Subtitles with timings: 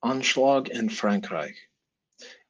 [0.00, 1.56] Anschlag in Frankreich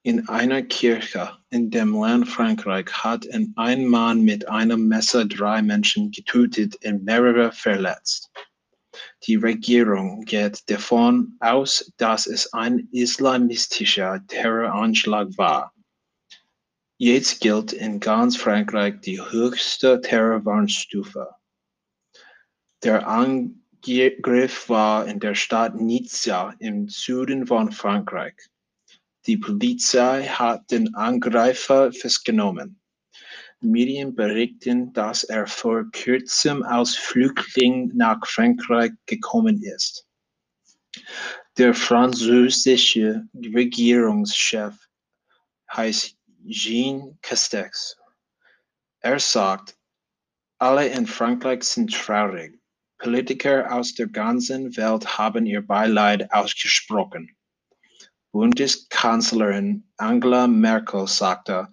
[0.02, 3.26] In einer Kirche in dem Land Frankreich hat
[3.56, 8.30] ein Mann mit einem Messer drei Menschen getötet und mehrere verletzt.
[9.24, 15.72] Die Regierung geht davon aus, dass es ein islamistischer Terroranschlag war.
[16.98, 21.28] Jetzt gilt in ganz Frankreich die höchste Terrorwarnstufe.
[22.82, 23.06] Der
[23.84, 28.34] Angriff war in der Stadt Nizza im Süden von Frankreich.
[29.26, 32.80] Die Polizei hat den Angreifer festgenommen.
[33.60, 40.06] Medien berichten, dass er vor kurzem als Flüchtling nach Frankreich gekommen ist.
[41.58, 44.74] Der französische Regierungschef
[45.74, 47.96] heißt Jean Castex.
[49.00, 49.76] Er sagt,
[50.58, 52.60] alle in Frankreich sind traurig.
[52.98, 57.36] Politiker aus der ganzen Welt haben ihr Beileid ausgesprochen.
[58.32, 61.68] Bundeskanzlerin Angela Merkel sagte,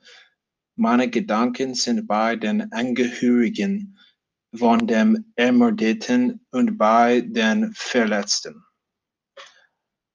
[0.76, 3.98] meine Gedanken sind bei den Angehörigen
[4.56, 8.64] von dem Ermordeten und bei den Verletzten.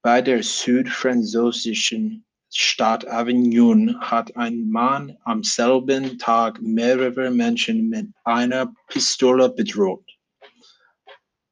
[0.01, 8.73] Bei der südfranzösischen Stadt Avignon hat ein Mann am selben Tag mehrere Menschen mit einer
[8.87, 10.18] Pistole bedroht.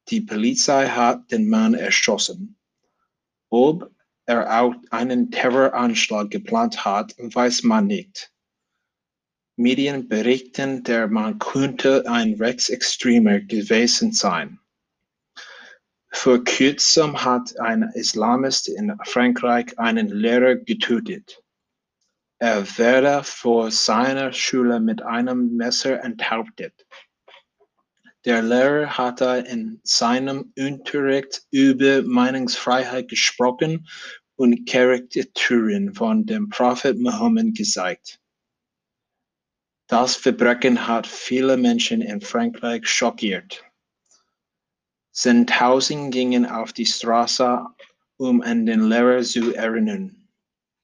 [0.10, 2.58] Die Polizei hat den Mann erschossen.
[3.50, 3.92] Ob
[4.26, 8.32] er auch einen Terroranschlag geplant hat, weiß man nicht.
[9.58, 14.60] Medien berichten, der Mann könnte ein Rechtsextremer gewesen sein.
[16.12, 21.44] Vor kurzem hat ein Islamist in Frankreich einen Lehrer getötet.
[22.40, 26.86] Er wurde vor seiner Schule mit einem Messer enthauptet.
[28.28, 33.88] Der Lehrer hatte in seinem Unterricht über Meinungsfreiheit gesprochen
[34.36, 38.20] und Karikaturen von dem Prophet Mohammed gezeigt.
[39.88, 43.64] Das Verbrechen hat viele Menschen in Frankreich schockiert.
[45.14, 47.66] Zehntausend gingen auf die Straße,
[48.18, 50.27] um an den Lehrer zu erinnern.